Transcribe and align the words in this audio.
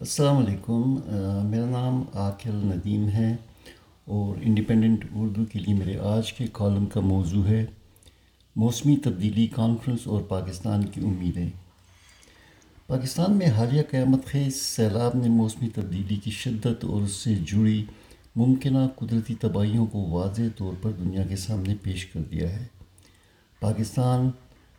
السلام 0.00 0.36
علیکم 0.36 0.94
میرا 1.50 1.64
نام 1.64 2.02
عاقل 2.14 2.54
ندیم 2.54 3.08
ہے 3.08 3.34
اور 4.06 4.36
انڈیپینڈنٹ 4.42 5.04
اردو 5.14 5.44
کے 5.44 5.58
لیے 5.58 5.74
میرے 5.74 5.96
آج 5.98 6.32
کے 6.32 6.46
کالم 6.52 6.86
کا 6.86 7.00
موضوع 7.00 7.44
ہے، 7.44 7.64
موسمی 8.56 8.96
تبدیلی 8.96 9.46
کانفرنس 9.46 10.06
اور 10.06 10.22
پاکستان 10.22 10.84
کی 10.84 11.00
امیدیں۔ 11.00 11.48
پاکستان 12.86 13.36
میں 13.36 13.46
حالیہ 13.46 13.82
قیامت 13.90 14.26
خیز 14.26 14.56
سیلاب 14.56 15.14
نے 15.14 15.28
موسمی 15.28 15.68
تبدیلی 15.74 16.16
کی 16.16 16.30
شدت 16.30 16.84
اور 16.84 17.02
اس 17.02 17.12
سے 17.12 17.34
جڑی 17.34 17.84
ممکنہ 18.36 18.86
قدرتی 18.96 19.34
تباہیوں 19.34 19.86
کو 19.86 19.98
واضح 20.10 20.48
طور 20.56 20.72
پر 20.82 20.90
دنیا 20.90 21.24
کے 21.24 21.36
سامنے 21.36 21.74
پیش 21.82 22.06
کر 22.06 22.20
دیا 22.30 22.48
ہے۔ 22.50 22.66
پاکستان 23.60 24.28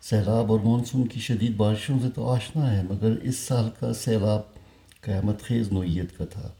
سیلاب 0.01 0.51
اور 0.51 0.59
مانسون 0.63 1.07
کی 1.07 1.19
شدید 1.19 1.55
بارشوں 1.57 1.99
سے 2.01 2.09
تو 2.15 2.29
آشنا 2.29 2.71
ہے، 2.71 2.83
مگر 2.89 3.15
اس 3.23 3.37
سال 3.37 3.69
کا 3.79 3.93
سیلاب 3.93 4.53
قیامت 5.05 5.41
خیز 5.41 5.71
نوعیت 5.71 6.17
کا 6.17 6.25
تھا۔ 6.25 6.51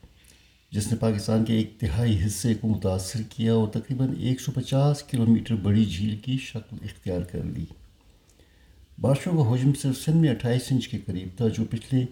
جس 0.71 0.87
نے 0.87 0.97
پاکستان 0.97 1.45
کے 1.45 1.53
ایک 1.53 1.79
تہائی 1.79 2.25
حصے 2.25 2.53
کو 2.53 2.67
متاثر 2.67 3.21
کیا 3.29 3.53
اور 3.53 3.67
تقریباً 3.67 4.13
ایک 4.19 4.41
سو 4.41 4.51
پچاس 4.51 5.03
کلو 5.03 5.25
میٹر 5.25 5.55
بڑی 5.55 5.85
جھیل 5.85 6.15
کی 6.15 6.37
شکل 6.37 6.77
اختیار 6.83 7.21
کر 7.21 7.43
لی۔ 7.43 7.65
بارشوں 9.01 9.33
کا 9.33 9.53
حجم 9.53 9.71
صرف 9.81 9.97
سندھ 9.97 10.17
میں 10.17 10.29
اٹھائیس 10.29 10.61
انچ 10.71 10.87
کے 10.87 10.97
قریب 11.05 11.27
تھا، 11.37 11.47
جو 11.47 11.63
پچھلے 11.69 12.05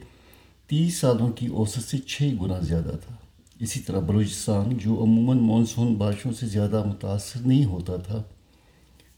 تیس 0.67 0.97
سالوں 0.97 1.29
کی 1.29 1.47
اوسط 1.47 1.79
سے 1.79 1.97
چھ 1.97 2.21
گنا 2.41 2.59
زیادہ 2.59 2.95
تھا۔ 3.05 3.15
اسی 3.59 3.79
طرح 3.79 3.99
بلوچستان، 3.99 4.77
جو 4.77 5.03
عموماً 5.03 5.37
مانسون 5.37 5.93
بارشوں 5.93 6.31
سے 6.39 6.45
زیادہ 6.45 6.83
متاثر 6.87 7.39
نہیں 7.39 7.65
ہوتا 7.65 7.95
تھا، 7.95 8.23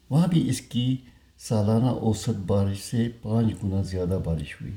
وہاں 0.10 0.27
بھی 0.27 0.50
اس 0.50 0.62
کی 0.62 0.98
سالانہ 1.40 1.90
اوسط 2.05 2.38
بارش 2.48 2.77
سے 2.84 3.10
پانچ 3.22 3.63
گنا 3.63 3.82
زیادہ 3.82 4.20
بارش 4.24 4.62
ہوئی۔ 4.62 4.74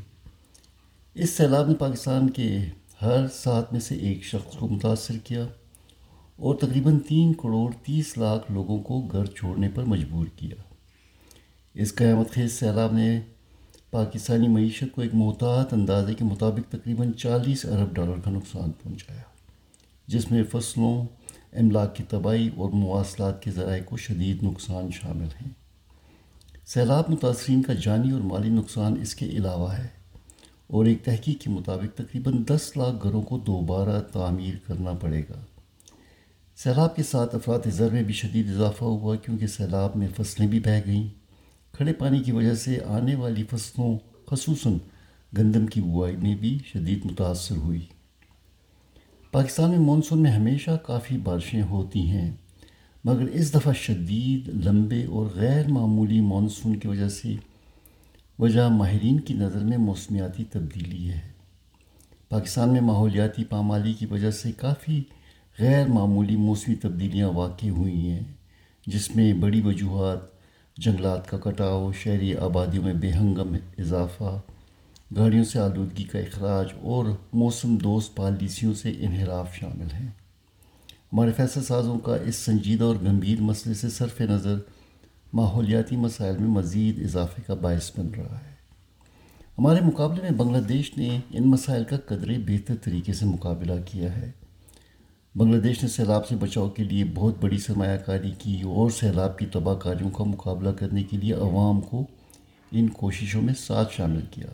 اس 1.20 1.30
سیلاب 1.30 1.68
نے 1.68 1.74
پاکستان 1.74 2.30
کے 2.30 2.58
ہر 3.02 3.28
سات 3.34 3.72
میں 3.72 3.80
سے 3.80 3.94
ایک 3.94 4.24
شخص 4.24 4.56
کو 4.56 4.68
متاثر 4.68 5.16
کیا 5.24 5.46
اور 6.36 6.54
تقریباً 6.54 6.98
تین 6.98 7.32
کروڑ 7.32 7.72
تیس 7.82 8.18
لاکھ 8.18 8.52
لوگوں 8.52 8.78
کو 8.78 9.00
گھر 9.00 9.24
چھوڑنے 9.24 9.68
پر 9.74 9.84
مجبور 9.84 10.26
کیا۔ 10.36 10.62
اس 11.74 11.94
قیامت 11.94 12.30
خیز 12.30 12.52
سیلاب 12.52 12.92
نے 12.92 13.20
پاکستانی 13.90 14.48
معیشت 14.48 14.94
کو 14.94 15.02
ایک 15.02 15.14
محتاط 15.14 15.74
اندازے 15.74 16.14
کے 16.14 16.24
مطابق 16.24 16.72
تقریباً 16.72 17.12
چالیس 17.12 17.64
ارب 17.64 17.94
ڈالر 17.94 18.20
کا 18.24 18.30
نقصان 18.30 18.72
پہنچایا، 18.72 19.22
جس 20.06 20.30
میں 20.30 20.42
فصلوں، 20.50 21.06
املاک 21.52 21.96
کی 21.96 22.02
تباہی 22.08 22.48
اور 22.56 22.70
مواصلات 22.70 23.42
کے 23.42 23.50
ذرائع 23.50 23.82
کو 23.82 23.96
شدید 23.96 24.42
نقصان 24.42 24.90
شامل 24.90 25.28
ہیں۔ 25.42 25.50
سیلاب 26.66 27.04
متاثرین 27.08 27.62
کا 27.62 27.72
جانی 27.72 28.10
اور 28.10 28.20
مالی 28.20 28.48
نقصان 28.48 29.00
اس 29.02 29.14
کے 29.14 29.26
علاوہ 29.26 29.72
ہے۔ 29.72 29.97
اور 30.68 30.86
ایک 30.86 31.04
تحقیق 31.04 31.40
کے 31.40 31.50
مطابق 31.50 31.98
تقریباً 31.98 32.34
دس 32.46 32.76
لاکھ 32.76 33.02
گھروں 33.02 33.22
کو 33.22 33.38
دوبارہ 33.38 34.00
تعمیر 34.00 34.54
کرنا 34.66 34.92
پڑے 34.92 35.22
گا۔ 35.30 35.40
سیلاب 36.56 36.96
کے 36.96 37.02
ساتھ 37.02 37.34
افراد 37.34 37.66
زر 37.66 37.88
میں 37.92 38.02
بھی 38.02 38.14
شدید 38.14 38.50
اضافہ 38.50 38.84
ہوا 38.84 39.16
کیونکہ 39.16 39.46
سیلاب 39.46 39.96
میں 39.96 40.08
فصلیں 40.16 40.48
بھی 40.48 40.60
بہہ 40.60 40.80
گئیں۔ 40.86 41.08
کھڑے 41.72 41.92
پانی 41.92 42.22
کی 42.22 42.32
وجہ 42.32 42.54
سے 42.54 42.78
آنے 42.86 43.14
والی 43.14 43.42
فصلوں، 43.50 43.98
خصوصاً 44.26 44.72
گندم 45.38 45.66
کی 45.66 45.80
بوائی 45.80 46.16
میں 46.16 46.34
بھی 46.34 46.58
شدید 46.66 47.04
متاثر 47.04 47.56
ہوئی۔ 47.56 47.80
پاکستان 49.32 49.70
میں 49.70 49.78
مانسون 49.78 50.22
میں 50.22 50.30
ہمیشہ 50.30 50.70
کافی 50.86 51.18
بارشیں 51.18 51.62
ہوتی 51.62 52.00
ہیں، 52.00 52.30
مگر 53.04 53.24
اس 53.24 53.54
دفعہ 53.54 53.72
شدید، 53.72 54.48
لمبے 54.66 55.04
اور 55.04 55.26
غیر 55.34 55.68
معمولی 55.68 56.20
مانسون 56.20 56.78
کی 56.78 56.88
وجہ 56.88 57.08
سے 57.08 57.34
وجہ 58.38 58.68
ماہرین 58.68 59.20
کی 59.20 59.34
نظر 59.34 59.64
میں 59.64 59.78
موسمیاتی 59.78 60.44
تبدیلی 60.44 61.10
ہے۔ 61.10 61.20
پاکستان 62.28 62.68
میں 62.68 62.80
ماحولیاتی 62.80 63.44
پامالی 63.44 63.92
کی 63.92 64.06
وجہ 64.06 64.30
سے 64.30 64.52
کافی 64.52 65.02
غیر 65.58 65.86
معمولی 65.86 66.36
موسمی 66.36 66.74
تبدیلیاں 66.74 67.28
واقع 67.28 67.66
ہوئی 67.66 68.10
ہیں، 68.10 68.20
جس 68.86 69.16
میں 69.16 69.32
بڑی 69.32 69.60
وجوہات، 69.60 70.18
جنگلات 70.76 71.28
کا 71.28 71.38
کٹاؤ، 71.38 71.92
شہری 71.92 72.36
آبادیوں 72.36 72.84
میں 72.84 72.94
بے 72.94 73.12
ہنگم 73.12 73.56
اضافہ، 73.78 74.40
گاڑیوں 75.16 75.44
سے 75.44 75.58
آلودگی 75.58 76.04
کا 76.04 76.18
اخراج 76.18 76.66
اور 76.82 77.04
موسم 77.32 77.76
دوست 77.76 78.16
پالیسیوں 78.16 78.74
سے 78.74 78.92
انحراف 78.98 79.54
شامل 79.54 79.94
ہیں۔ 79.94 80.08
ہمارے 81.12 81.32
فیصلہ 81.32 81.62
سازوں 81.62 81.98
کا 81.98 82.16
اس 82.16 82.36
سنجیدہ 82.36 82.84
اور 82.84 82.96
گمبھیر 82.96 83.40
مسئلے 83.40 83.74
سے 83.74 83.88
صرف 83.88 84.20
نظر 84.20 84.58
ماحولیاتی 85.32 85.96
مسائل 85.96 86.36
میں 86.38 86.48
مزید 86.48 87.02
اضافے 87.02 87.42
کا 87.46 87.54
باعث 87.54 87.98
بن 87.98 88.08
رہا 88.16 88.38
ہے۔ 88.38 88.54
ہمارے 89.58 89.80
مقابلے 89.80 90.22
میں 90.22 90.30
بنگلہ 90.30 90.62
دیش 90.62 90.96
نے 90.96 91.20
ان 91.30 91.50
مسائل 91.50 91.84
کا 91.84 91.96
قدرے 92.06 92.38
بہتر 92.38 92.74
طریقے 92.82 93.12
سے 93.12 93.24
مقابلہ 93.24 93.72
کیا 93.86 94.16
ہے۔ 94.16 94.30
بنگلہ 95.34 95.60
دیش 95.60 95.82
نے 95.82 95.88
سیلاب 95.88 96.26
سے 96.26 96.36
بچاؤ 96.36 96.68
کے 96.68 96.84
لیے 96.84 97.04
بہت 97.04 97.34
بڑی 97.40 97.58
سرمایہ 97.58 97.96
کاری 97.96 98.30
کی 98.38 98.62
اور 98.62 98.90
سیلاب 98.90 99.38
کی 99.38 99.46
تباہ 99.46 99.74
کاریوں 99.74 100.10
کا 100.10 100.24
مقابلہ 100.24 100.70
کرنے 100.70 101.02
کے 101.02 101.16
لیے 101.16 101.32
عوام 101.32 101.80
کو 101.80 102.06
ان 102.72 102.88
کوششوں 102.88 103.42
میں 103.42 103.54
ساتھ 103.58 103.94
شامل 103.94 104.20
کیا۔ 104.30 104.46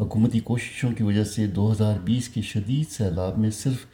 حکومتی 0.00 0.40
کوششوں 0.40 0.90
کی 0.92 1.02
وجہ 1.02 1.24
سے 1.24 1.46
دو 1.46 1.72
ہزار 1.72 1.98
بیس 2.04 2.28
کے 2.28 2.42
شدید 2.42 2.90
سیلاب 2.90 3.38
میں 3.38 3.50
صرف 3.50 3.86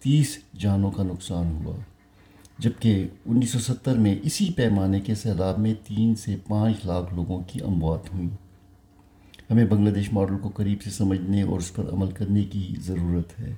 تیس 0.00 0.38
جانوں 0.58 0.90
کا 0.90 1.02
نقصان 1.02 1.52
ہوا۔ 1.52 1.76
جبکہ 2.60 3.08
انیس 3.26 3.50
سو 3.50 3.58
ستر 3.58 3.94
میں 3.94 4.14
اسی 4.22 4.52
پیمانے 4.52 5.00
کے 5.00 5.14
سیلاب 5.14 5.58
میں 5.58 5.74
تین 5.86 6.14
سے 6.14 6.36
پانچ 6.48 6.86
لاکھ 6.86 7.14
لوگوں 7.14 7.42
کی 7.46 7.60
اموات 7.60 8.14
ہوئیں۔ 8.14 8.28
ہمیں 9.50 9.64
بنگلہ 9.64 9.90
دیش 9.90 10.12
ماڈل 10.12 10.38
کو 10.38 10.48
قریب 10.48 10.82
سے 10.82 10.90
سمجھنے 10.90 11.42
اور 11.42 11.58
اس 11.58 11.74
پر 11.74 11.84
عمل 11.92 12.10
کرنے 12.10 12.42
کی 12.42 12.74
ضرورت 12.80 13.40
ہے 13.40 13.54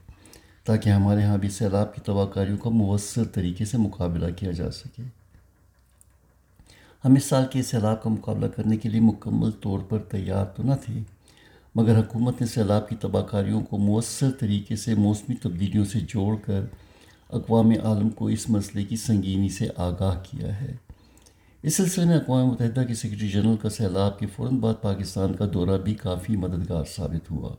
تاکہ 0.65 0.89
ہمارے 0.89 1.23
ہاں 1.23 1.37
بھی 1.37 1.49
سیلاب 1.49 1.95
کی 1.95 2.01
تباہ 2.01 2.27
کاریوں 2.27 2.57
کا 2.57 2.71
مؤثر 2.71 3.25
طریقے 3.25 3.65
سے 3.65 3.79
مقابلہ 3.79 4.27
کیا 4.37 4.51
جا 4.51 4.71
سکے۔ 4.71 5.03
ہم 7.05 7.15
اس 7.15 7.25
سال 7.25 7.45
کے 7.53 7.63
سیلاب 7.63 8.03
کا 8.03 8.11
مقابلہ 8.11 8.47
کرنے 8.47 8.77
کے 8.77 8.89
لیے 8.89 9.01
مکمل 9.01 9.51
طور 9.51 9.79
پر 9.79 9.99
تیار 9.99 10.45
تو 10.47 10.63
نہ 10.63 10.75
تھے، 10.85 11.01
مگر 11.75 11.99
حکومت 11.99 12.41
نے 12.41 12.47
سیلاب 12.47 12.89
کی 12.89 12.97
تباہ 12.97 13.23
کاریوں 13.23 13.61
کو 13.61 13.79
مؤثر 13.79 14.31
طریقے 14.31 14.77
سے 14.77 14.95
موسمی 14.95 15.35
تبدیلیوں 15.35 15.85
سے 15.85 16.01
جوڑ 16.01 16.37
کر 16.37 16.65
اقوام 17.33 17.71
عالم 17.83 18.09
کو 18.11 18.27
اس 18.27 18.51
مسئلے 18.51 18.85
کی 18.85 18.97
سنگینی 18.97 19.49
سے 19.49 19.69
آگاہ 19.77 20.23
کیا 20.31 20.61
ہے۔ 20.61 20.77
اس 21.63 21.77
سلسلے 21.77 22.05
میں 22.05 22.17
اقوام 22.17 22.47
متحدہ 22.47 22.83
کے 22.89 22.95
سیکرٹری 22.95 23.29
جنرل 23.29 23.57
کا 23.57 23.71
سیلاب 23.71 24.19
کے 24.19 24.27
فوراً 24.27 24.59
بعد 24.59 24.75
پاکستان 24.83 25.33
کا 25.33 25.45
دورہ 25.55 25.79
بھی 25.79 25.95
کافی 25.95 26.37
مددگار 26.37 26.85
ثابت 26.97 27.31
ہوا۔ 27.31 27.55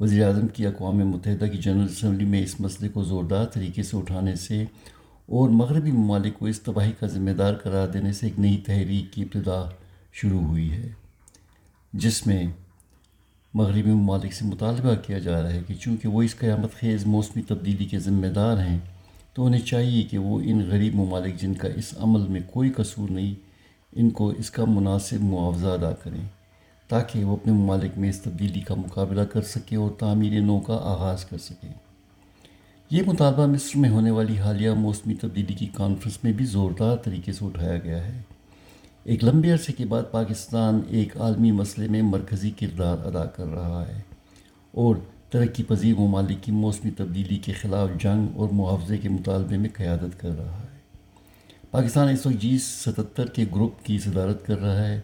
وزیر 0.00 0.26
اعظم 0.26 0.46
کی 0.48 0.66
اقوام 0.66 0.96
متحدہ 0.96 1.44
کی 1.44 1.58
جنرل 1.58 1.86
اسمبلی 1.90 2.24
میں 2.24 2.42
اس 2.42 2.60
مسئلے 2.60 2.88
کو 2.88 3.04
زوردار 3.04 3.44
طریقے 3.44 3.82
سے 3.82 3.96
اٹھانے 3.96 4.34
سے 4.34 4.64
اور 5.26 5.48
مغربی 5.48 5.92
ممالک 5.92 6.38
کو 6.38 6.46
اس 6.46 6.60
تباہی 6.60 6.92
کا 7.00 7.06
ذمہ 7.06 7.30
دار 7.30 7.54
قرار 7.54 7.88
دینے 7.88 8.12
سے 8.12 8.26
ایک 8.26 8.38
نئی 8.38 8.56
تحریک 8.56 9.12
کی 9.12 9.22
ابتدا 9.22 9.64
شروع 10.12 10.40
ہوئی 10.40 10.72
ہے، 10.72 10.88
جس 11.92 12.26
میں 12.26 12.44
مغربی 13.54 13.90
ممالک 13.90 14.34
سے 14.34 14.44
مطالبہ 14.44 14.94
کیا 15.06 15.18
جا 15.18 15.42
رہا 15.42 15.50
ہے 15.50 15.60
کہ 15.66 15.74
چونکہ 15.74 16.08
وہ 16.08 16.22
اس 16.22 16.36
قیامت 16.36 16.74
خیز 16.74 17.06
موسمی 17.06 17.42
تبدیلی 17.42 17.84
کے 17.84 17.98
ذمہ 17.98 18.26
دار 18.26 18.56
ہیں، 18.56 18.78
تو 19.34 19.46
انہیں 19.46 19.60
چاہیے 19.60 20.02
کہ 20.02 20.18
وہ 20.18 20.40
ان 20.44 20.60
غریب 20.68 20.94
ممالک 20.94 21.40
جن 21.40 21.54
کا 21.54 21.68
اس 21.68 21.94
عمل 21.98 22.20
میں 22.20 22.40
کوئی 22.52 22.70
قصور 22.70 23.10
نہیں، 23.10 23.34
ان 23.92 24.10
کو 24.10 24.28
اس 24.28 24.50
کا 24.50 24.64
مناسب 24.64 25.20
معاوضہ 25.20 25.66
ادا 25.66 25.92
کریں، 25.92 26.24
تاکہ 26.88 27.24
وہ 27.24 27.36
اپنے 27.36 27.52
ممالک 27.52 27.98
میں 27.98 28.08
اس 28.08 28.20
تبدیلی 28.20 28.60
کا 28.60 28.74
مقابلہ 28.74 29.20
کر 29.20 29.42
سکیں 29.42 29.78
اور 29.78 29.90
تعمیر 29.90 30.40
نو 30.40 30.60
کا 30.60 30.80
آغاز 30.82 31.24
کر 31.24 31.38
سکیں۔ 31.38 31.72
یہ 32.90 33.02
مطالبہ 33.06 33.46
مصر 33.46 33.78
میں 33.78 33.90
ہونے 33.90 34.10
والی 34.10 34.38
حالیہ 34.38 34.70
موسمی 34.70 35.14
تبدیلی 35.14 35.54
کی 35.54 35.66
کانفرنس 35.66 36.24
میں 36.24 36.32
بھی 36.32 36.44
زوردار 36.44 36.96
طریقے 36.96 37.32
سے 37.32 37.44
اٹھایا 37.44 37.78
گیا 37.78 38.04
ہے۔ 38.04 38.22
ایک 39.10 39.24
لمبے 39.24 39.52
عرصے 39.52 39.72
کے 39.72 39.84
بعد 39.84 40.02
پاکستان 40.10 40.80
ایک 40.88 41.16
عالمی 41.16 41.50
مسئلے 41.52 41.88
میں 41.88 42.02
مرکزی 42.02 42.50
کردار 42.50 43.06
ادا 43.06 43.24
کر 43.24 43.46
رہا 43.46 43.84
ہے 43.88 44.00
اور 44.72 44.96
ترقی 45.30 45.62
پذیر 45.62 45.94
ممالک 45.98 46.44
کی 46.44 46.52
موسمی 46.52 46.90
تبدیلی 46.90 47.36
کے 47.36 47.52
خلاف 47.52 47.88
جنگ 48.00 48.26
اور 48.36 48.48
معاوضے 48.52 48.98
کے 48.98 49.08
مطالبے 49.08 49.56
میں 49.56 49.68
قیادت 49.74 50.20
کر 50.20 50.28
رہا 50.28 50.60
ہے۔ 50.60 50.78
پاکستان 51.70 52.08
اس 52.08 52.26
وقت 52.26 52.42
جی 52.42 52.58
ستتر 52.58 53.26
کے 53.26 53.44
گروپ 53.54 53.84
کی 53.84 53.98
صدارت 53.98 54.46
کر 54.46 54.60
رہا 54.60 54.88
ہے 54.88 55.00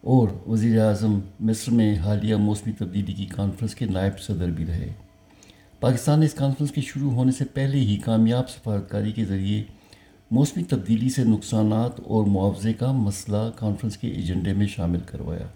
اور 0.00 0.28
وزیر 0.46 0.80
اعظم 0.80 1.20
مصر 1.40 1.72
میں 1.72 1.98
حالیہ 1.98 2.36
موسمی 2.36 2.72
تبدیلی 2.72 3.12
کی 3.12 3.26
کانفرنس 3.26 3.74
کے 3.74 3.86
نائب 3.86 4.20
صدر 4.20 4.50
بھی 4.50 4.66
رہے۔ 4.66 4.92
پاکستان 5.80 6.20
نے 6.20 6.26
اس 6.26 6.34
کانفرنس 6.34 6.70
کے 6.70 6.80
شروع 6.80 7.10
ہونے 7.10 7.32
سے 7.32 7.44
پہلے 7.44 7.78
ہی 7.78 7.96
کامیاب 7.96 8.50
سفارتکاری 8.50 9.12
کے 9.12 9.24
ذریعے 9.24 9.62
موسمی 10.30 10.62
تبدیلی 10.64 11.08
سے 11.08 11.24
نقصانات 11.24 12.00
اور 12.00 12.24
معاوضے 12.26 12.72
کا 12.72 12.90
مسئلہ 12.92 13.50
کانفرنس 13.56 13.96
کے 13.96 14.08
ایجنڈے 14.08 14.52
میں 14.52 14.66
شامل 14.66 15.00
کروایا، 15.06 15.46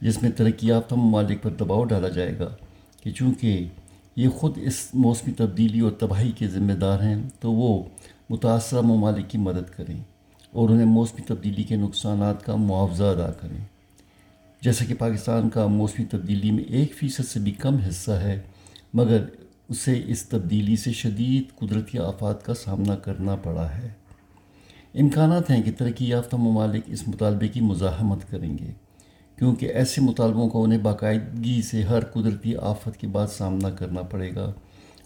جس 0.00 0.22
میں 0.22 0.30
ترقی 0.30 0.66
یافتہ 0.66 0.94
ممالک 0.94 1.42
پر 1.42 1.50
دباؤ 1.50 1.84
ڈالا 1.84 2.08
جائے 2.08 2.38
گا 2.38 2.48
کہ 3.02 3.10
چونکہ 3.10 3.68
یہ 4.16 4.28
خود 4.28 4.58
اس 4.62 4.88
موسمی 4.94 5.32
تبدیلی 5.32 5.80
اور 5.80 5.90
تباہی 5.90 6.32
کے 6.32 6.48
ذمہ 6.48 6.72
دار 6.72 7.00
ہیں، 7.00 7.22
تو 7.40 7.52
وہ 7.52 7.82
متاثرہ 8.30 8.80
ممالک 8.80 9.30
کی 9.30 9.38
مدد 9.38 9.70
کریں 9.76 10.00
اور 10.50 10.68
انہیں 10.68 10.86
موسمی 10.86 11.22
تبدیلی 11.26 11.62
کے 11.62 11.76
نقصانات 11.76 12.44
کا 12.44 12.56
معاوضہ 12.56 13.04
ادا 13.04 13.30
کریں۔ 13.32 13.58
جیسا 14.62 14.84
کہ 14.84 14.94
پاکستان 14.94 15.48
کا 15.48 15.66
موسمی 15.66 16.04
تبدیلی 16.04 16.50
میں 16.50 16.64
ایک 16.64 16.94
فیصد 16.94 17.28
سے 17.28 17.40
بھی 17.40 17.52
کم 17.52 17.76
حصہ 17.76 18.10
ہے، 18.10 18.40
مگر 18.94 19.24
اسے 19.68 20.02
اس 20.06 20.28
تبدیلی 20.28 20.76
سے 20.76 20.92
شدید 20.92 21.56
قدرتی 21.56 21.98
آفات 21.98 22.44
کا 22.44 22.54
سامنا 22.54 22.96
کرنا 22.96 23.36
پڑا 23.36 23.78
ہے۔ 23.78 23.88
امکانات 24.94 25.50
ہیں 25.50 25.62
کہ 25.62 25.72
ترقی 25.78 26.08
یافتہ 26.08 26.36
ممالک 26.36 26.82
اس 26.86 27.08
مطالبے 27.08 27.48
کی 27.48 27.60
مزاحمت 27.60 28.30
کریں 28.30 28.58
گے، 28.58 28.72
کیونکہ 29.36 29.66
ایسے 29.66 30.00
مطالبوں 30.00 30.48
کو 30.48 30.64
انہیں 30.64 30.78
باقاعدگی 30.78 31.62
سے 31.62 31.82
ہر 31.82 32.04
قدرتی 32.04 32.56
آفت 32.56 33.00
کے 33.00 33.06
بعد 33.06 33.26
سامنا 33.26 33.70
کرنا 33.70 34.02
پڑے 34.02 34.34
گا 34.34 34.52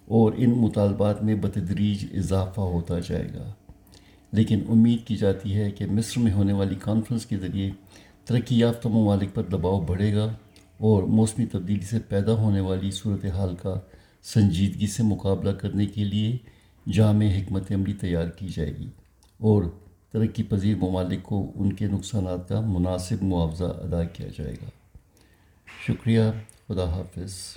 اور 0.06 0.32
ان 0.36 0.50
مطالبات 0.50 1.22
میں 1.22 1.34
بتدریج 1.34 2.06
اضافہ 2.14 2.60
ہوتا 2.60 2.98
جائے 2.98 3.28
گا۔ 3.34 3.52
لیکن 4.32 4.60
امید 4.68 5.06
کی 5.06 5.16
جاتی 5.16 5.54
ہے 5.54 5.70
کہ 5.70 5.86
مصر 5.86 6.20
میں 6.20 6.32
ہونے 6.32 6.52
والی 6.52 6.74
کانفرنس 6.74 7.26
کے 7.26 7.36
ذریعے 7.36 7.70
ترقی 8.24 8.58
یافتہ 8.58 8.88
ممالک 8.88 9.34
پر 9.34 9.42
دباؤ 9.42 9.80
بڑھے 9.80 10.14
گا 10.14 10.24
اور 10.78 11.02
موسمی 11.02 11.46
تبدیلی 11.46 11.84
سے 11.84 11.98
پیدا 11.98 12.32
ہونے 12.32 12.60
والی 12.60 12.90
صورتحال 12.90 13.54
کا 13.62 13.74
سنجیدگی 14.34 14.86
سے 14.86 15.02
مقابلہ 15.02 15.50
کرنے 15.50 15.86
کے 15.86 16.04
لیے 16.04 16.36
جامع 16.92 17.24
حکمت 17.24 17.72
عملی 17.72 17.92
تیار 17.92 18.28
کی 18.28 18.48
جائے 18.48 18.76
گی 18.76 18.88
اور 19.38 19.62
ترقی 20.12 20.42
پذیر 20.42 20.76
ممالک 20.76 21.22
کو 21.22 21.52
ان 21.54 21.72
کے 21.72 21.86
نقصانات 21.86 22.48
کا 22.48 22.60
مناسب 22.60 23.22
معاوضہ 23.22 23.64
ادا 23.64 24.04
کیا 24.04 24.26
جائے 24.36 24.52
گا۔ 24.52 24.68
شکریہ، 25.86 26.20
خدا 26.68 26.84
حافظ۔ 26.84 27.56